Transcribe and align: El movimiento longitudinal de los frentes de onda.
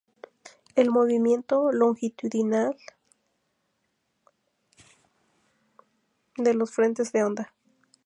El 0.75 0.89
movimiento 0.89 1.71
longitudinal 1.71 2.75
de 6.37 6.55
los 6.55 6.71
frentes 6.71 7.11
de 7.11 7.23
onda. 7.23 7.53